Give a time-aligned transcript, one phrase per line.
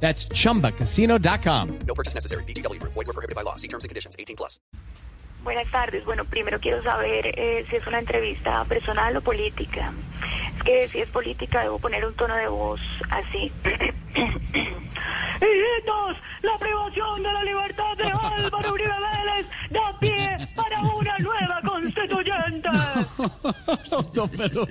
[0.00, 1.78] That's chumbacasino.com.
[1.86, 2.44] No purchase necessary.
[2.44, 2.80] BGW.
[2.82, 3.56] Void were prohibited by law.
[3.56, 4.14] See terms and conditions.
[4.18, 4.60] 18 plus.
[5.42, 6.04] Buenas tardes.
[6.04, 9.92] Bueno, primero quiero saber eh, si es una entrevista personal o política.
[10.56, 12.80] Es que si es política debo poner un tono de voz
[13.10, 13.52] así.
[15.36, 21.60] Hijitos, la privación de la libertad de Álvaro Uribe Vélez da pie para una nueva
[21.62, 22.68] constituyente.
[24.14, 24.66] No, pero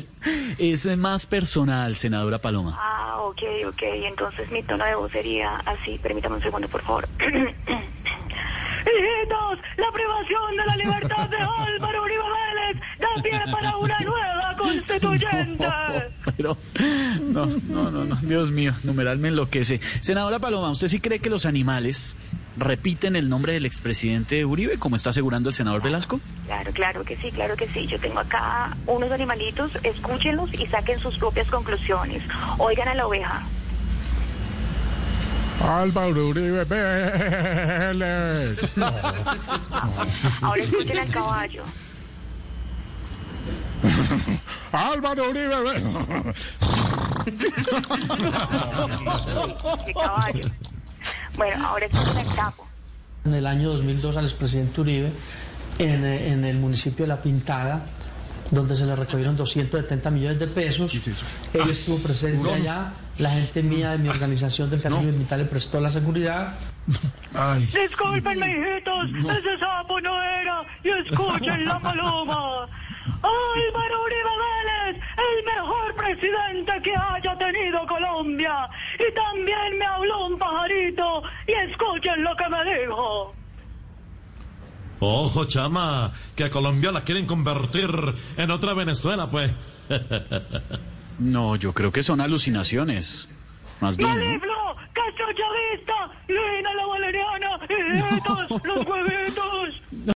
[0.58, 2.78] es más personal, senadora Paloma.
[2.80, 3.82] Ah, ok, ok.
[3.84, 6.00] Entonces mi tono de voz sería así.
[6.02, 7.08] Permítame un segundo, por favor.
[8.86, 14.56] Hijitos, la privación de la libertad de Álvaro Uribe Vélez da pie para una nueva
[14.58, 15.66] constituyente.
[16.38, 16.58] Pero,
[17.22, 19.80] no, no, no, no, Dios mío, numeral me enloquece.
[20.02, 22.16] Senadora Paloma, ¿usted sí cree que los animales
[22.58, 26.20] repiten el nombre del expresidente Uribe, como está asegurando el senador Velasco?
[26.46, 27.88] Claro, claro que sí, claro que sí.
[27.88, 32.24] Yo tengo acá unos animalitos, escúchenlos y saquen sus propias conclusiones.
[32.58, 33.44] Oigan a la oveja.
[35.62, 37.98] Álvaro Uribe Vélez.
[40.42, 41.64] Ahora escuchen al caballo.
[44.72, 45.84] Álvaro Uribe Vélez.
[49.86, 50.42] ¿Qué caballo?
[51.38, 52.68] Bueno, ahora escuchen al capo.
[53.26, 55.12] En el año 2002 al expresidente Uribe
[55.80, 57.86] en, eh, en el municipio de La Pintada,
[58.52, 60.94] donde se le recogieron 270 millones de pesos.
[61.54, 62.94] Él estuvo presente allá.
[63.18, 66.54] La gente mía de mi organización del Castillo Militar le prestó la seguridad.
[67.34, 70.62] Ay, Discúlpenme, hijitos, ese sapo no era.
[70.84, 72.68] Y escuchen la paloma.
[73.24, 74.15] Vélez, el
[75.46, 78.70] mejor presidente que haya tenido Colombia.
[79.00, 81.24] Y también me habló un pajarito.
[81.48, 83.36] Y escuchen lo que me dijo.
[85.00, 87.90] Ojo, chama, que a Colombia la quieren convertir
[88.38, 89.54] en otra Venezuela, pues.
[91.18, 93.30] No, yo creo que son alucinaciones.
[93.80, 94.10] Más bien.
[94.10, 94.16] ¿no?
[94.16, 94.76] ¡Maliflo!
[94.94, 96.12] ¡Castro Chavista!
[96.28, 97.60] ¡Lina la Valeriana!
[97.70, 98.64] ¡Hijitos!
[98.64, 99.82] ¡Los huevitos!